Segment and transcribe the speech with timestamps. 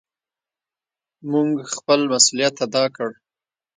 [1.31, 3.09] مونږ خپل مسؤليت ادا کړ.